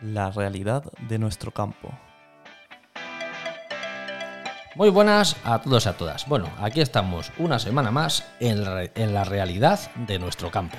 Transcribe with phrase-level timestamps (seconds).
[0.00, 1.90] la realidad de nuestro campo.
[4.74, 6.28] Muy buenas a todos y a todas.
[6.28, 10.76] Bueno, aquí estamos una semana más en la, realidad de nuestro campo.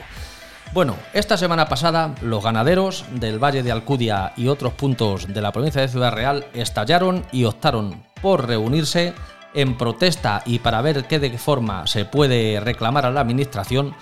[0.71, 5.51] Bueno, esta semana pasada los ganaderos del Valle de Alcudia y otros puntos de la
[5.51, 9.13] provincia de Ciudad Real estallaron y optaron por reunirse
[9.53, 13.95] en protesta y para ver qué de qué forma se puede reclamar a la administración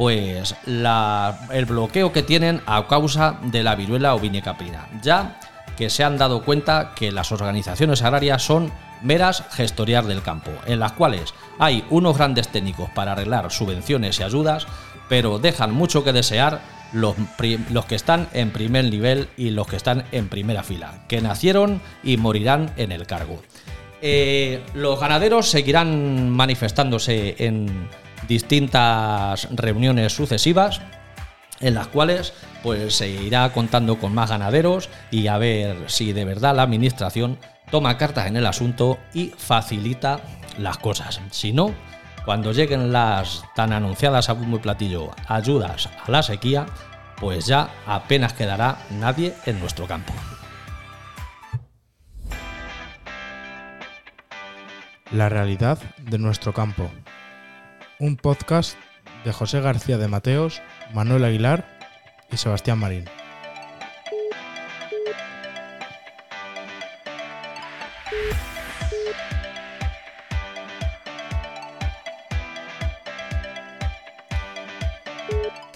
[0.00, 5.38] pues el bloqueo que tienen a causa de la viruela ovinicaprina, ya
[5.76, 10.80] que se han dado cuenta que las organizaciones agrarias son meras gestorias del campo, en
[10.80, 14.66] las cuales hay unos grandes técnicos para arreglar subvenciones y ayudas,
[15.10, 16.62] pero dejan mucho que desear
[16.94, 17.14] los,
[17.70, 21.82] los, que están en primer nivel y los que están en primera fila, que nacieron
[22.02, 23.42] y morirán en el cargo.
[24.00, 27.86] Eh, los ganaderos seguirán manifestándose en
[28.30, 30.80] distintas reuniones sucesivas
[31.58, 36.24] en las cuales pues se irá contando con más ganaderos y a ver si de
[36.24, 37.38] verdad la administración
[37.72, 40.20] toma cartas en el asunto y facilita
[40.58, 41.20] las cosas.
[41.32, 41.74] Si no,
[42.24, 46.66] cuando lleguen las tan anunciadas a bombo y platillo ayudas a la sequía,
[47.16, 50.12] pues ya apenas quedará nadie en nuestro campo.
[55.10, 56.88] La realidad de nuestro campo.
[58.00, 58.78] Un podcast
[59.26, 60.62] de José García de Mateos,
[60.94, 61.78] Manuel Aguilar
[62.32, 63.04] y Sebastián Marín.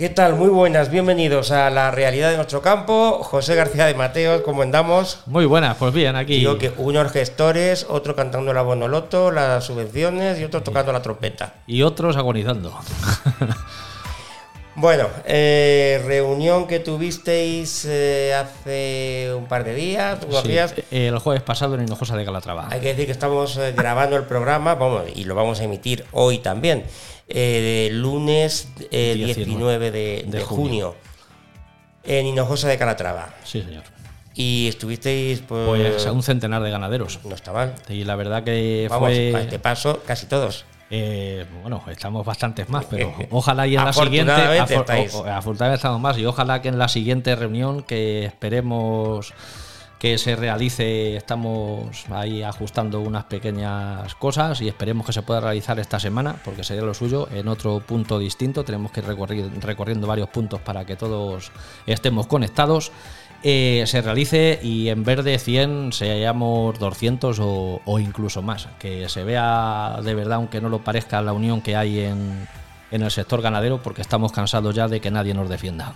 [0.05, 0.35] ¿Qué tal?
[0.35, 3.21] Muy buenas, bienvenidos a la realidad de nuestro campo.
[3.23, 5.21] José García de Mateos, ¿cómo andamos?
[5.25, 6.41] Muy buenas, pues bien, aquí.
[6.41, 11.55] Digo que unos gestores, otro cantando la bonoloto, las subvenciones y otro tocando la trompeta.
[11.67, 12.79] Y otros agonizando.
[14.75, 20.75] bueno, eh, reunión que tuvisteis eh, hace un par de días, días.
[20.91, 22.69] Eh, el jueves pasado en Hinojosa de Calatrava.
[22.71, 26.41] Hay que decir que estamos grabando el programa vamos, y lo vamos a emitir hoy
[26.41, 26.85] también
[27.29, 30.95] eh, lunes 19 eh, de, junio.
[32.05, 33.35] en Hinojosa de Calatrava.
[33.45, 33.85] Sí, señor.
[34.35, 37.21] Y estuvisteis pues, pues, a un centenar de ganaderos.
[37.25, 37.75] No está mal.
[37.89, 39.31] Y la verdad que Vamos, fue...
[39.31, 40.65] este paso, casi todos.
[40.91, 44.33] Eh, bueno, estamos bastantes más, pero ojalá y en la siguiente.
[44.33, 49.33] Afortunadamente estamos más y ojalá que en la siguiente reunión que esperemos
[49.99, 51.17] que se realice.
[51.17, 56.65] Estamos ahí ajustando unas pequeñas cosas y esperemos que se pueda realizar esta semana, porque
[56.65, 58.65] sería lo suyo, en otro punto distinto.
[58.65, 61.53] Tenemos que ir recorriendo varios puntos para que todos
[61.87, 62.93] estemos conectados.
[63.47, 68.69] Eh, se realice y en vez de 100 seamos 200 o, incluso más.
[68.79, 72.49] Que se vea de verdad, aunque no lo parezca, la unión que hay en,
[72.91, 75.93] en el sector ganadero, porque estamos cansados ya de que nadie nos defienda.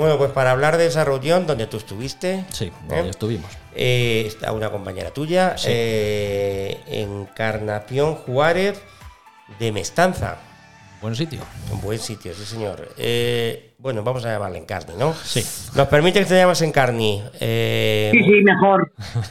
[0.00, 2.46] Bueno, pues para hablar de esa reunión donde tú estuviste.
[2.48, 3.10] Sí, donde ¿eh?
[3.10, 3.50] estuvimos.
[3.74, 8.82] Eh, está una compañera tuya, eh, Encarnación Juárez
[9.58, 10.38] de Mestanza.
[11.02, 11.40] Buen sitio.
[11.70, 12.88] Un buen sitio, sí, señor.
[13.76, 15.12] bueno, vamos a llamarle Encarni, ¿no?
[15.12, 15.44] Sí.
[15.76, 17.22] ¿Nos permite que te llames Encarni?
[17.38, 18.94] sí, sí, mejor.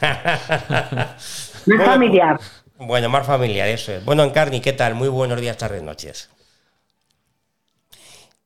[1.66, 2.38] más familiar.
[2.78, 4.04] Bueno, más familiar, eso es.
[4.04, 4.94] Bueno, Encarni, ¿qué tal?
[4.94, 6.30] Muy buenos días, tardes, noches.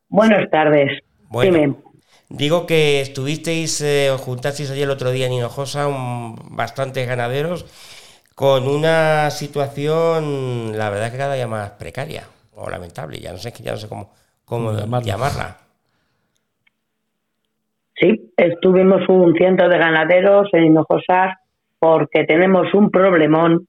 [0.09, 1.03] Buenas tardes.
[1.29, 1.84] Bueno,
[2.29, 5.87] Digo que estuvisteis, eh, os juntasteis ayer el otro día en Hinojosa,
[6.49, 7.65] bastantes ganaderos,
[8.33, 12.23] con una situación, la verdad que cada día más precaria
[12.55, 14.11] o lamentable, ya no sé, ya no sé cómo,
[14.43, 14.71] cómo
[15.01, 15.57] llamarla.
[17.93, 21.39] Sí, estuvimos un ciento de ganaderos en Hinojosa
[21.77, 23.67] porque tenemos un problemón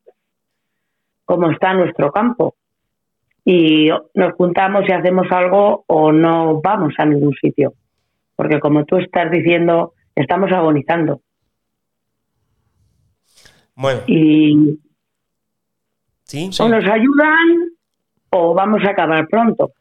[1.27, 2.55] como está nuestro campo.
[3.45, 7.75] Y nos juntamos y hacemos algo o no vamos a ningún sitio
[8.37, 11.23] porque como tú estás diciendo, estamos agonizando.
[13.75, 14.03] Bueno.
[14.07, 14.79] Y
[16.25, 16.51] ¿Sí?
[16.61, 17.71] o nos ayudan
[18.31, 19.73] o vamos a acabar pronto.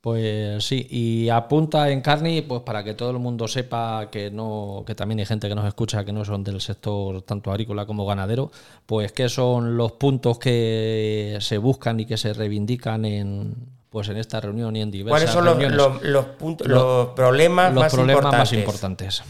[0.00, 4.82] Pues sí, y apunta en Carni, pues para que todo el mundo sepa que no,
[4.84, 8.04] que también hay gente que nos escucha que no son del sector tanto agrícola como
[8.04, 8.50] ganadero,
[8.84, 13.54] pues qué son los puntos que se buscan y que se reivindican en
[13.92, 17.82] pues en esta reunión y en diversas ¿Cuáles son los, los, puntos, los, problemas, los
[17.82, 18.38] más, problemas importantes?
[18.38, 19.24] más importantes?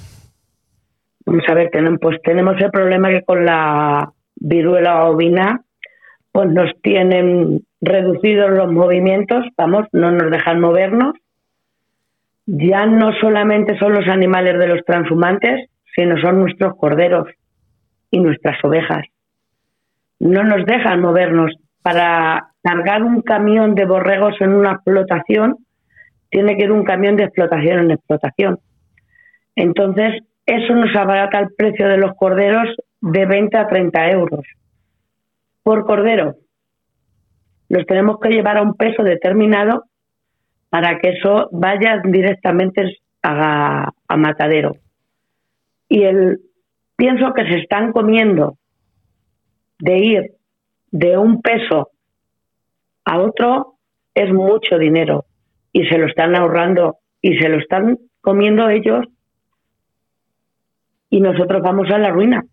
[1.26, 5.62] Vamos a ver, tenemos, pues tenemos el problema que con la viruela ovina
[6.30, 11.14] pues nos tienen reducidos los movimientos, vamos, no nos dejan movernos.
[12.46, 17.28] Ya no solamente son los animales de los transhumantes, sino son nuestros corderos
[18.10, 19.04] y nuestras ovejas.
[20.20, 25.56] No nos dejan movernos para cargar un camión de borregos en una explotación,
[26.30, 28.58] tiene que ir un camión de explotación en explotación.
[29.54, 32.68] Entonces, eso nos abarata el precio de los corderos
[33.00, 34.46] de 20 a 30 euros
[35.62, 36.36] por cordero.
[37.68, 39.84] Los tenemos que llevar a un peso determinado
[40.70, 44.76] para que eso vaya directamente a, a matadero.
[45.88, 46.40] Y el,
[46.96, 48.56] pienso que se están comiendo
[49.78, 50.32] de ir
[50.90, 51.90] de un peso
[53.12, 53.78] a otro
[54.14, 55.26] es mucho dinero
[55.72, 59.04] y se lo están ahorrando y se lo están comiendo ellos
[61.10, 62.44] y nosotros vamos a la ruina.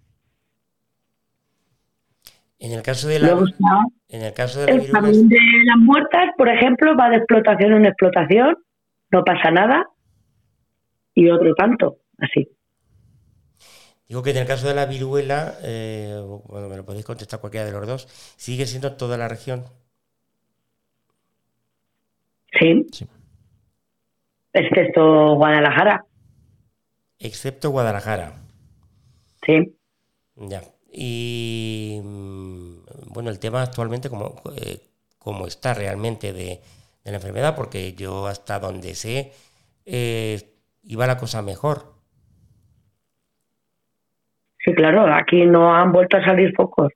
[2.59, 3.37] En el caso de la,
[4.09, 8.57] en el caso de, de las muertas, por ejemplo, va de explotación en explotación,
[9.11, 9.87] no pasa nada,
[11.13, 12.49] y otro tanto, así.
[14.09, 17.65] Digo que en el caso de la viruela, eh, bueno, me lo podéis contestar cualquiera
[17.65, 19.63] de los dos, sigue siendo toda la región.
[22.57, 22.85] Sí.
[22.91, 23.07] sí.
[24.53, 26.05] Excepto Guadalajara.
[27.19, 28.33] Excepto Guadalajara.
[29.45, 29.75] Sí.
[30.35, 30.61] Ya.
[30.91, 34.79] Y mm, bueno, el tema actualmente, como, eh,
[35.17, 36.59] como está realmente de,
[37.03, 39.31] la enfermedad, porque yo hasta donde sé,
[39.85, 40.41] eh,
[40.83, 41.93] iba la cosa mejor.
[44.63, 46.91] Sí, claro, aquí no han vuelto a salir focos.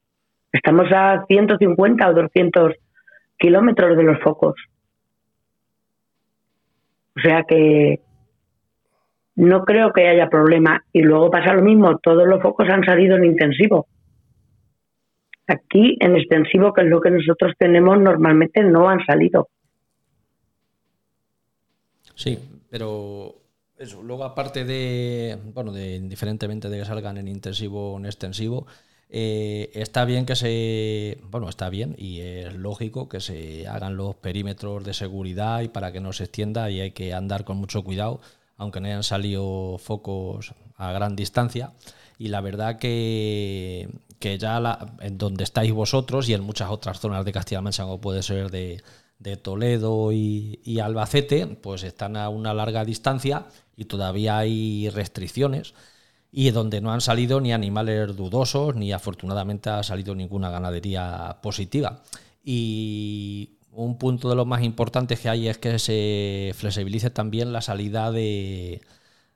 [0.52, 2.74] Estamos a 150 o 200
[3.38, 4.56] kilómetros de los focos.
[7.16, 8.00] O sea que
[9.36, 10.84] no creo que haya problema.
[10.92, 13.88] Y luego pasa lo mismo, todos los focos han salido en intensivo.
[15.48, 19.50] Aquí en extensivo, que es lo que nosotros tenemos, normalmente no han salido.
[22.16, 22.38] Sí,
[22.70, 23.36] pero
[23.78, 28.68] eso, luego aparte de, bueno, de indiferentemente de que salgan en intensivo o en extensivo,
[29.10, 34.16] eh, está bien que se, bueno, está bien y es lógico que se hagan los
[34.16, 37.84] perímetros de seguridad y para que no se extienda y hay que andar con mucho
[37.84, 38.22] cuidado
[38.58, 41.74] aunque no hayan salido focos a gran distancia.
[42.18, 43.90] Y la verdad que,
[44.20, 48.02] que ya en donde estáis vosotros y en muchas otras zonas de Castilla-La Mancha, como
[48.02, 48.82] puede ser de,
[49.42, 53.46] Toledo y, y, Albacete, pues están a una larga distancia
[53.78, 55.74] y todavía hay restricciones
[56.36, 62.02] y donde no han salido ni animales dudosos ni afortunadamente ha salido ninguna ganadería positiva.
[62.44, 67.62] Y un punto de los más importantes que hay es que se flexibilice también la
[67.62, 68.82] salida de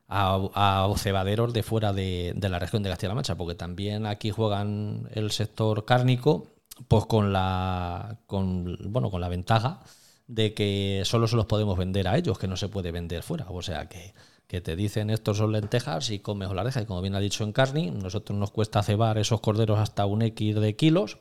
[0.07, 5.29] a, cebaderos de fuera de, la región de Castilla-La Mancha, porque también aquí juegan el
[5.29, 6.47] sector cárnico,
[6.87, 9.81] pues con la con bueno con la ventaja
[10.27, 13.45] de que solo se los podemos vender a ellos, que no se puede vender fuera.
[13.49, 14.13] O sea que,
[14.47, 16.83] que te dicen estos son lentejas y comes o la dejas.
[16.83, 20.21] Y como bien ha dicho en Carni, nosotros nos cuesta cebar esos corderos hasta un
[20.21, 21.17] X de kilos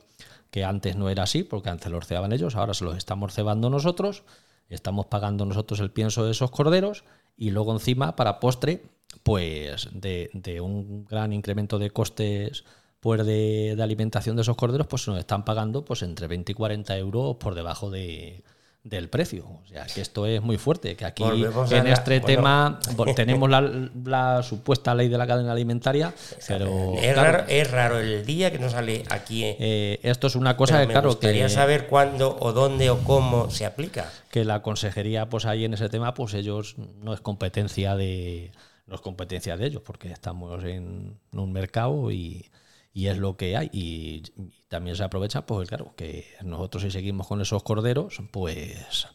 [0.49, 3.69] que antes no era así, porque antes los cebaban ellos, ahora se los estamos cebando
[3.69, 4.23] nosotros,
[4.69, 7.03] estamos pagando nosotros el pienso de esos corderos
[7.35, 8.83] y luego encima para postre,
[9.23, 12.63] pues de, un gran incremento de costes
[13.01, 16.55] pues de, de, alimentación de esos corderos, pues nos están pagando pues entre 20 y
[16.55, 18.43] 40 euros por debajo de,
[18.89, 19.45] del precio.
[19.45, 22.79] O sea, que esto es muy fuerte, que aquí en este tema
[23.15, 26.13] tenemos la, supuesta ley de la cadena alimentaria,
[26.47, 26.93] pero...
[26.97, 29.43] Es, raro, el día que no sale aquí.
[29.43, 31.19] Eh, esto es una cosa que, claro...
[31.19, 34.11] Quería saber cuándo o dónde o cómo se aplica.
[34.31, 38.51] Que la consejería, pues ahí en ese tema, pues ellos no es competencia de...
[38.85, 42.49] No es competencia de ellos, porque estamos en un mercado y
[42.97, 43.69] y es lo que hay.
[43.71, 44.23] Y,
[44.69, 49.07] también se aprovecha, pues claro, que nosotros si seguimos con esos corderos, pues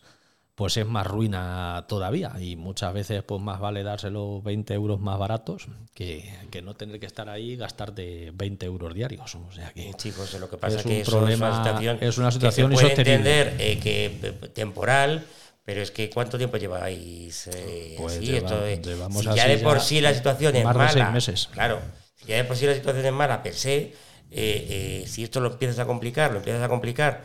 [0.54, 5.18] pues es más ruina todavía y muchas veces pues más vale dárselo 20 euros más
[5.18, 6.30] baratos que,
[6.62, 9.34] no tener que estar ahí y gastar de 20 euros diarios.
[9.34, 12.70] O sea que chicos, lo que pasa es que es una situación, es una situación
[12.70, 15.24] que se puede entender eh, que eh, temporal,
[15.64, 18.64] pero es que ¿cuánto tiempo lleváis eh, pues esto,
[19.10, 21.48] si ya de por sí la situación es mala, seis meses.
[21.52, 21.80] claro,
[22.26, 23.92] ya de por sí la situación es mala per se, eh,
[24.30, 27.22] eh, si esto lo empiezas a complicar, lo empiezas a complicar,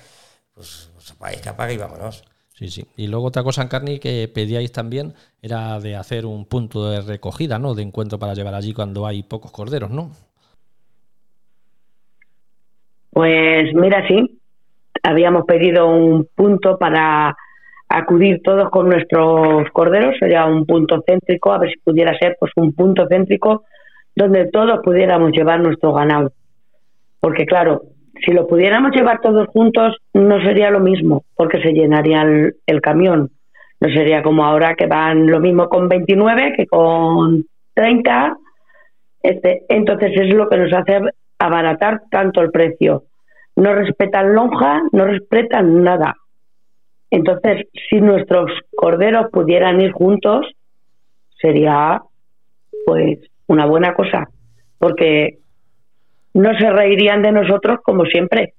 [0.54, 2.24] pues, pues que apaga y vámonos.
[2.58, 2.86] Sí, sí.
[2.98, 5.14] Y luego otra cosa, Encarni, que pedíais también
[5.44, 7.76] era de hacer un punto de recogida, ¿no?
[7.76, 10.10] De encuentro para llevar allí cuando hay pocos corderos, ¿no?
[13.12, 14.40] Pues mira, sí.
[15.04, 17.38] Habíamos pedido un punto para
[17.90, 22.52] acudir todos con nuestros corderos, sería un punto céntrico, a ver si pudiera ser pues
[22.56, 23.66] un punto céntrico
[24.18, 26.32] donde todos pudiéramos llevar nuestro ganado.
[27.20, 27.84] Porque claro,
[28.26, 33.30] si lo pudiéramos llevar todos juntos no sería lo mismo, porque se llenaría el, camión.
[33.80, 37.46] No sería como ahora que van lo mismo con 29 que con
[37.76, 38.38] 30.
[39.22, 41.00] Este, entonces es lo que nos hace
[41.38, 43.04] abaratar tanto el precio.
[43.56, 46.16] No respetan lonja, no respetan nada.
[47.12, 50.48] Entonces, si nuestros corderos pudieran ir juntos,
[51.40, 52.02] sería
[52.88, 54.30] pues una buena cosa,
[54.78, 55.40] porque
[56.34, 58.54] no se reirían de nosotros como siempre.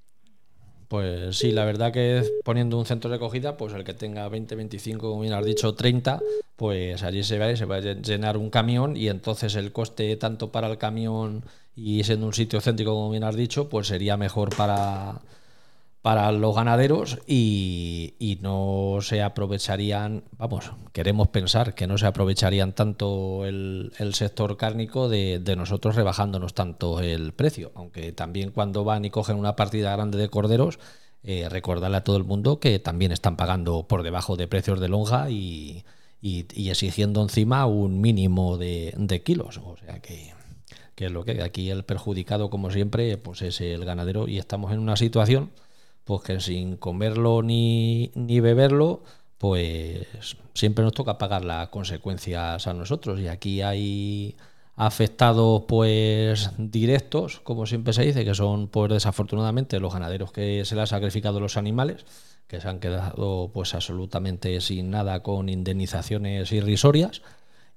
[0.89, 4.55] Pues sí, la verdad que poniendo un centro de acogida, pues el que tenga 20,
[4.55, 6.19] 25, como bien has dicho, 30,
[6.57, 10.51] pues allí se va, se va a llenar un camión y entonces el coste tanto
[10.51, 11.45] para el camión
[11.77, 15.21] y siendo un sitio céntrico, como bien has dicho, pues sería mejor para,
[16.09, 23.45] para los ganaderos y, no se aprovecharían, vamos, queremos pensar que no se aprovecharían tanto
[23.45, 29.37] el, sector cárnico de, nosotros rebajándonos tanto el precio, aunque también cuando van y cogen
[29.37, 30.79] una partida grande de corderos,
[31.25, 34.89] eh, recordarle a todo el mundo que también están pagando por debajo de precios de
[34.89, 35.85] lonja y,
[36.23, 40.33] exigiendo encima un mínimo de, kilos, o sea que
[40.95, 44.73] que es lo que aquí el perjudicado como siempre pues es el ganadero y estamos
[44.73, 45.51] en una situación
[46.09, 49.03] pues que sin comerlo ni, ni beberlo,
[49.37, 50.07] pues
[50.55, 53.21] siempre nos toca pagar las consecuencias a nosotros.
[53.21, 54.35] Y aquí hay
[54.75, 60.77] afectados pues directos, como siempre se dice, que son pues desafortunadamente los ganaderos que se
[60.77, 62.07] les ha sacrificado los animales,
[62.47, 67.21] que se han quedado pues absolutamente sin nada con indemnizaciones irrisorias.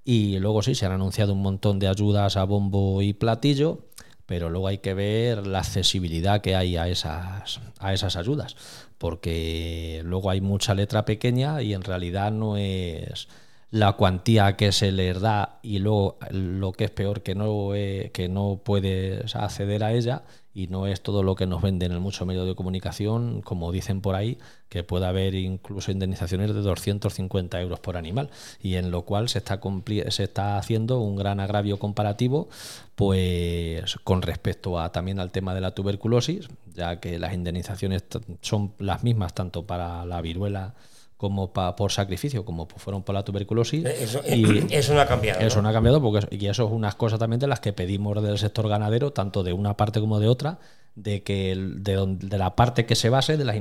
[0.06, 3.90] Y luego sí, se han anunciado un montón de ayudas a bombo y platillo
[4.32, 8.56] pero luego hay que ver la accesibilidad que hay a esas, a esas ayudas,
[8.98, 13.28] porque luego hay mucha letra pequeña y en realidad no es
[13.72, 18.12] la cuantía que se les da y luego lo que es peor que no, eh,
[18.13, 20.24] que no puedes acceder a ella
[20.54, 24.01] y no es todo lo que nos venden en muchos medios de comunicación, como dicen
[24.01, 24.38] por ahí,
[24.68, 28.30] que puede haber incluso indemnizaciones de 250 euros por animal,
[28.62, 29.62] y en lo cual se está,
[30.10, 32.50] se está haciendo un gran agravio comparativo
[32.96, 38.04] pues con respecto a también al tema de la tuberculosis, ya que las indemnizaciones
[38.42, 40.74] son las mismas tanto para la viruela
[41.22, 43.86] como por sacrificio, como fueron por la tuberculosis.
[43.86, 45.40] Eh, eso, y eso no ha cambiado.
[45.40, 45.70] Eso ¿no?
[45.70, 48.68] ha cambiado, porque y eso es unas cosas también de las que pedimos del sector
[48.68, 50.58] ganadero, tanto de una parte como de otra,
[50.96, 53.54] de que de, de la parte que se base, de la,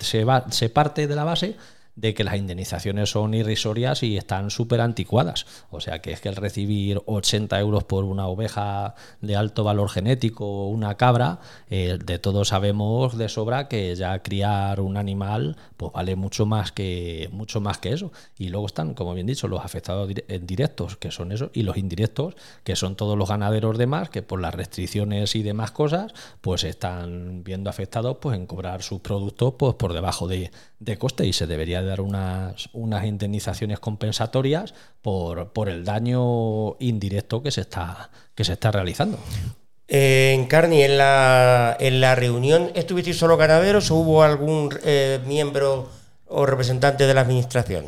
[0.00, 1.56] se, va, se parte de la base
[1.96, 5.46] de que las indemnizaciones son irrisorias y están súper anticuadas.
[5.70, 9.88] O sea que es que el recibir 80 euros por una oveja de alto valor
[9.90, 15.56] genético o una cabra, eh, de todos sabemos de sobra que ya criar un animal
[15.76, 18.12] pues vale mucho más que mucho más que eso.
[18.38, 20.10] Y luego están, como bien dicho, los afectados
[20.42, 24.40] directos, que son eso, y los indirectos, que son todos los ganaderos demás, que por
[24.40, 29.74] las restricciones y demás cosas, pues están viendo afectados pues en cobrar sus productos pues
[29.74, 30.50] por debajo de,
[30.84, 37.42] de coste y se debería dar unas, unas indemnizaciones compensatorias por, por el daño indirecto
[37.42, 39.18] que se está, que se está realizando.
[39.88, 45.88] en Carni, en la, en la reunión, ¿estuvisteis solo ganaderos o hubo algún eh, miembro
[46.26, 47.86] o representante de la administración?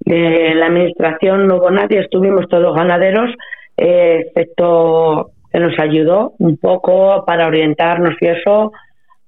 [0.00, 3.30] De la administración no hubo nadie, estuvimos todos ganaderos,
[3.76, 8.72] eh, excepto que nos ayudó un poco para orientarnos y eso,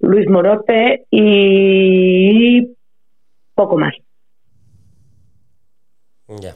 [0.02, 2.76] Luis Morote y
[3.54, 3.94] poco más.
[6.28, 6.54] Ya.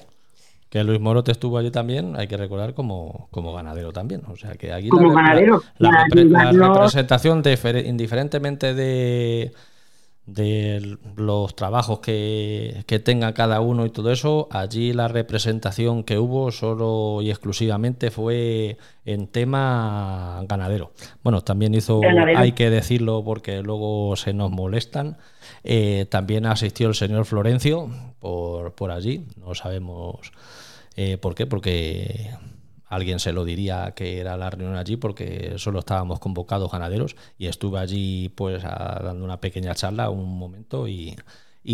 [0.69, 4.23] Que Luis Morote estuvo allí también, hay que recordar, como, como ganadero también.
[4.29, 5.63] O sea que aquí como la, ganadero.
[5.79, 7.43] la, representación,
[7.85, 9.53] indiferentemente de,
[10.27, 16.19] de los trabajos que, que, tenga cada uno y todo eso, allí la representación que
[16.19, 20.93] hubo solo y exclusivamente fue en tema ganadero.
[21.23, 22.01] Bueno, también hizo,
[22.37, 25.17] hay que decirlo porque luego se nos molestan,
[25.63, 30.33] eh, también asistió el señor Florencio por, por allí, no sabemos
[30.97, 32.31] eh, por qué, porque
[32.89, 37.47] alguien se lo diría que era la reunión allí porque solo estábamos convocados ganaderos y
[37.47, 41.17] estuve allí pues dando una pequeña charla un momento y,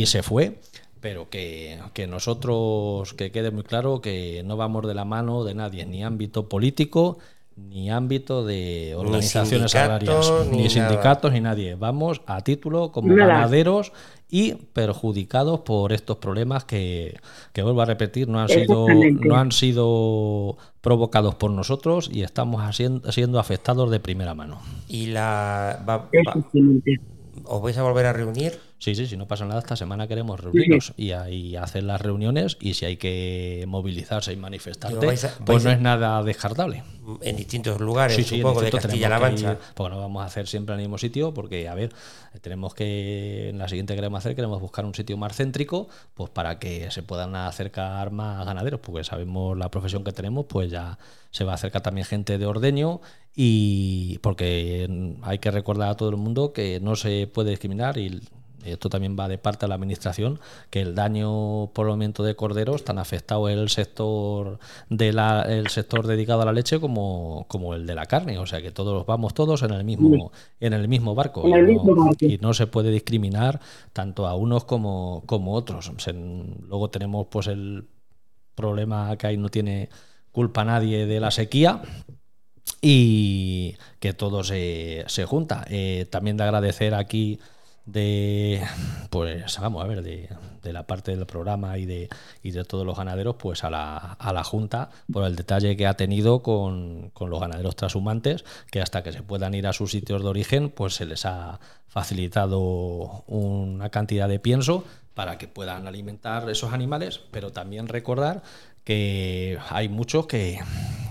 [0.07, 0.61] se fue.
[1.00, 5.54] Pero que, que, nosotros, que quede muy claro que no vamos de la mano de
[5.54, 7.19] nadie, ni ámbito político,
[7.56, 11.75] ni ámbito de organizaciones agrarias, ni, sindicatos, ni nadie.
[11.75, 13.92] Vamos a título como ganaderos
[14.30, 17.21] y perjudicados por estos problemas que,
[17.52, 22.62] que vuelvo a repetir, no han sido, no han sido provocados por nosotros y estamos
[23.11, 24.61] siendo afectados de primera mano.
[24.88, 26.04] Y la
[27.44, 28.59] ¿Os vais a volver a reunir?
[28.83, 32.57] Sí, sí, si no pasa nada, esta semana queremos reunirnos y, ahí hacer las reuniones
[32.61, 35.07] y si hay que movilizarse y manifestarte,
[35.47, 36.83] pues no es nada descartable.
[37.21, 39.57] En distintos lugares, supongo, de Castilla-La Mancha.
[39.77, 41.93] Pues no vamos a hacer siempre en el mismo sitio porque, a ver,
[42.41, 46.31] tenemos que, en la siguiente que queremos hacer, queremos buscar un sitio más céntrico, pues
[46.31, 50.99] para que se puedan acercar más ganaderos, porque sabemos la profesión que tenemos, pues ya
[51.31, 53.01] se va a acercar también gente de ordeño
[53.33, 58.21] y porque hay que recordar a todo el mundo que no se puede discriminar y
[58.64, 60.40] esto también va de parte de la administración,
[60.71, 65.69] que el daño por el aumento de corderos tan afectado el sector de la, el
[65.69, 68.38] sector dedicado a la leche como, como el de la carne.
[68.38, 71.47] O sea que todos vamos todos en el mismo, en el mismo barco.
[71.47, 72.25] En el mismo barco.
[72.25, 73.61] y no se puede discriminar
[73.92, 75.90] tanto a unos como, como otros.
[75.99, 77.87] Se- luego tenemos pues el
[78.54, 79.88] problema que ahí no tiene
[80.31, 81.83] culpa nadie de la sequía
[82.81, 85.64] y que todo se, se junta.
[85.69, 87.38] Eh, también de agradecer aquí
[87.85, 88.62] de
[89.11, 90.29] pues vamos a ver de,
[90.73, 92.09] la parte del programa y de,
[92.43, 95.87] y de todos los ganaderos pues a la, a la junta por el detalle que
[95.87, 99.91] ha tenido con, con los ganaderos transhumantes que hasta que se puedan ir a sus
[99.91, 101.59] sitios de origen pues se les ha
[101.89, 104.85] facilitado una cantidad de pienso
[105.15, 108.43] para que puedan alimentar esos animales pero también recordar
[108.85, 110.61] que hay muchos que,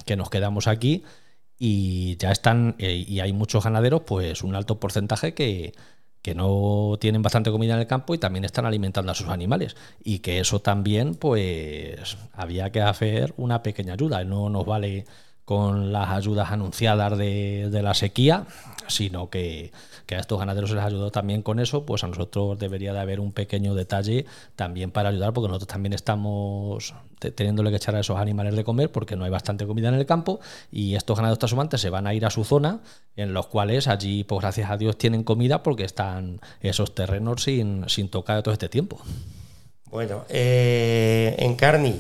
[0.05, 1.03] que nos quedamos aquí
[1.63, 5.73] y ya están, eh, y hay muchos ganaderos, pues un alto porcentaje que,
[6.21, 9.75] que no tienen bastante comida en el campo y también están alimentando a sus animales.
[10.03, 14.23] Y que eso también, pues, había que hacer una pequeña ayuda.
[14.23, 15.05] No nos vale
[15.45, 18.45] con las ayudas anunciadas de, de la sequía,
[18.87, 19.71] sino que,
[20.11, 23.21] a estos ganaderos se les ayudó también con eso, pues a nosotros debería de haber
[23.21, 24.25] un pequeño detalle
[24.57, 28.65] también para ayudar, porque nosotros también estamos te- teniéndole que echar a esos animales de
[28.65, 32.07] comer porque no hay bastante comida en el campo y estos ganaderos transhumantes se van
[32.07, 32.81] a ir a su zona,
[33.15, 37.87] en los cuales allí, pues gracias a Dios, tienen comida porque están esos terrenos sin,
[37.87, 38.99] sin tocar todo este tiempo.
[39.89, 41.95] Bueno, eh, Encarni.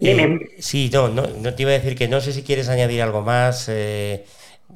[0.00, 3.02] Eh, sí, no, no, no te iba a decir que no sé si quieres añadir
[3.02, 3.68] algo más.
[3.68, 4.24] eh,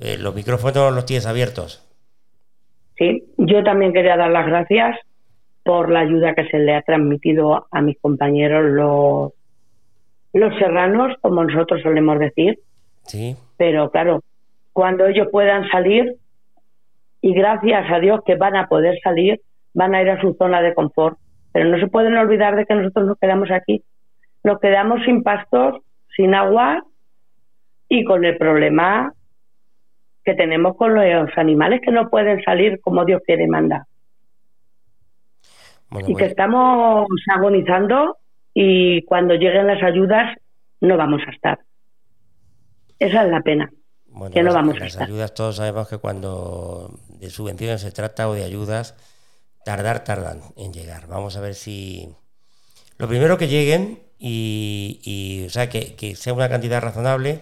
[0.00, 1.83] eh, los micrófonos los tienes abiertos.
[2.97, 4.99] Sí, yo también quería dar las gracias
[5.62, 9.33] por la ayuda que se le ha transmitido a mis compañeros los,
[10.33, 12.59] los serranos, como nosotros solemos decir,
[13.07, 14.23] Sí, pero claro,
[14.73, 16.16] cuando ellos puedan salir,
[17.21, 19.40] y gracias a Dios que van a poder salir,
[19.73, 21.19] van a ir a su zona de confort,
[21.52, 23.83] pero no se pueden olvidar de que nosotros nos quedamos aquí,
[24.44, 25.82] nos quedamos sin pastos,
[26.16, 26.84] sin agua
[27.88, 29.12] y con el problema
[30.25, 33.86] que tenemos con los animales que no pueden salir como Dios quiere y manda.
[35.90, 38.16] bueno, Y que bueno, estamos agonizando
[38.54, 40.36] y cuando lleguen las ayudas
[40.80, 41.58] no vamos a estar.
[42.99, 43.71] Esa es la pena.
[44.06, 45.08] bueno, que no las- vamos a las estar.
[45.08, 48.97] ayudas, todos sabemos que cuando de subvenciones se trata o de ayudas,
[49.64, 51.06] tardar, tardan en llegar.
[51.08, 52.08] Vamos a ver si.
[52.97, 57.41] Lo primero que lleguen y, y, o sea, que, que sea una cantidad razonable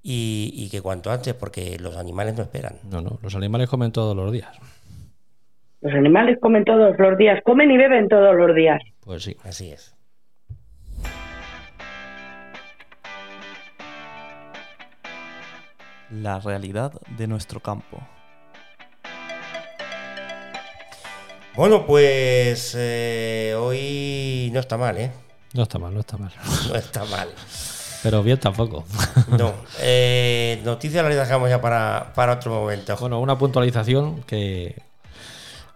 [0.00, 2.76] y, y que cuanto antes, porque los animales no esperan.
[2.88, 4.56] No, no, los animales comen todos los días.
[5.80, 8.80] Los animales comen todos los días, comen y beben todos los días.
[9.00, 9.36] Pues sí.
[9.42, 9.96] Así es.
[16.12, 17.98] La realidad de nuestro campo.
[21.56, 25.10] Bueno, pues eh, hoy no está mal, ¿eh?
[25.54, 26.32] No está mal, no está mal.
[26.68, 27.28] No está mal.
[28.02, 28.84] Pero bien tampoco.
[29.28, 29.52] No.
[29.80, 32.96] Eh, noticias las dejamos ya para, para otro momento.
[32.98, 34.82] Bueno, una puntualización que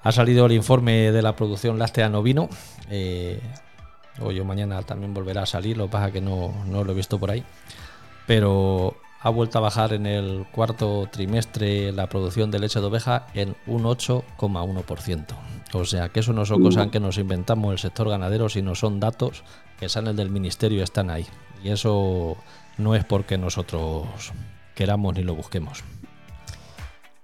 [0.02, 2.48] ha salido el informe de la producción láctea no vino.
[2.90, 3.40] Eh,
[4.20, 6.94] hoy o mañana también volverá a salir, lo que pasa que no, no lo he
[6.94, 7.44] visto por ahí.
[8.26, 13.26] Pero ha vuelto a bajar en el cuarto trimestre la producción de leche de oveja
[13.32, 15.24] en un 8,1%.
[15.74, 19.00] O sea que eso no son cosas que nos inventamos el sector ganadero, sino son
[19.00, 19.42] datos
[19.78, 21.26] que salen del ministerio y están ahí.
[21.64, 22.36] Y eso
[22.78, 24.06] no es porque nosotros
[24.76, 25.82] queramos ni lo busquemos.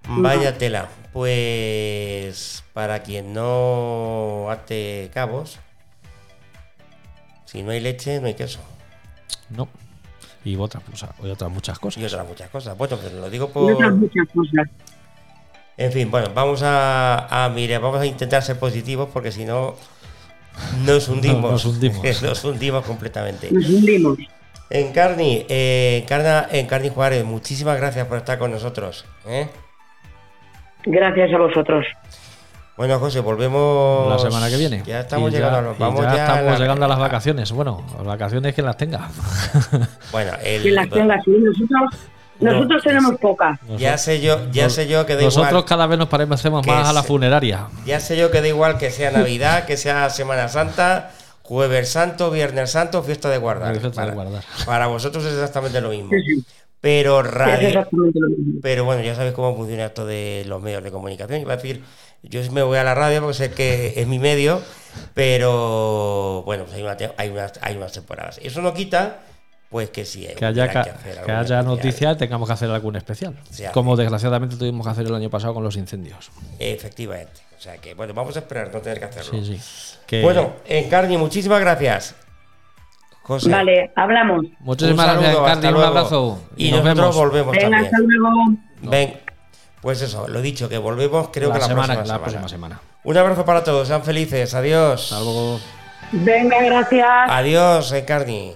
[0.09, 0.89] Vaya tela.
[1.13, 5.59] Pues para quien no ate cabos,
[7.45, 8.59] si no hay leche, no hay queso.
[9.49, 9.69] No.
[10.45, 12.05] Y otras, pues, hay otras muchas Y cosas.
[12.05, 12.77] otras muchas cosas.
[12.77, 13.73] Bueno, pero lo digo Y por.
[13.75, 14.69] otras muchas cosas.
[15.81, 19.75] En fin, bueno, vamos a, a mire, vamos a intentar ser positivos porque si no
[20.85, 21.53] nos hundimos.
[21.53, 22.23] Nos hundimos.
[22.23, 23.49] Nos hundimos completamente.
[23.51, 24.19] Nos hundimos.
[24.69, 29.05] Encarni, eh, Encarna, Encarni Juárez, muchísimas gracias por estar con nosotros.
[29.27, 29.49] ¿eh?
[30.85, 31.87] Gracias a vosotros.
[32.77, 34.83] Bueno, José, volvemos La semana que viene.
[34.87, 36.89] Ya estamos Y llegando, a los- y vamos ya ya estamos a la- llegando a
[36.89, 37.53] las vacaciones.
[37.53, 39.09] Bueno, las vacaciones que las tenga.
[40.13, 41.31] Bueno, el- Que las tenga así.
[41.31, 42.01] Nosotros,
[42.41, 43.59] No, nosotros tenemos pocas.
[43.77, 45.65] ya sé yo, ya sé yo que da Nosotros igual.
[45.65, 47.67] cada vez nos parecemos más a la funeraria.
[47.85, 51.11] Ya sé yo que da igual que sea Navidad, que sea Semana Santa,
[51.43, 53.73] Jueves Santo, Viernes Santo, fiesta de guardar.
[53.73, 54.45] Fiesta de para, guardar.
[54.65, 56.11] para vosotros es exactamente lo mismo.
[56.11, 56.45] Sí, sí.
[56.81, 57.87] Pero radio,
[58.63, 61.43] pero bueno, ya sabéis cómo funciona esto de los medios de comunicación.
[61.43, 61.83] Iba a decir,
[62.23, 64.63] yo me voy a la radio porque sé que es mi medio,
[65.13, 68.41] pero bueno, pues hay, una hay, unas, hay unas temporadas.
[68.43, 69.19] Eso no quita
[69.71, 70.27] pues que sí.
[70.37, 73.35] Que haya, hacer que algún haya noticias, tengamos que hacer algún especial.
[73.73, 76.31] Como desgraciadamente tuvimos que hacer el año pasado con los incendios.
[76.59, 77.41] Efectivamente.
[77.57, 79.31] O sea que, bueno, vamos a esperar no tener que hacerlo.
[79.43, 79.97] Sí, sí.
[80.07, 82.17] Que- Bueno, Encarni, muchísimas gracias.
[83.23, 83.49] José.
[83.51, 84.45] Vale, hablamos.
[84.61, 86.43] Muchísimas un gracias, saludo, hasta Un abrazo.
[86.57, 87.85] Y, nos nosotros vemos volvemos Venga, también.
[87.85, 88.37] hasta luego.
[88.83, 89.21] Ven,
[89.83, 92.23] pues eso, lo dicho, que volvemos creo la, que la, semana, próxima, la semana.
[92.23, 92.81] próxima semana.
[93.05, 95.13] Un abrazo para todos, sean felices, adiós.
[95.13, 95.61] Hasta luego.
[96.13, 97.07] Venga, gracias.
[97.29, 98.55] Adiós, Encarni.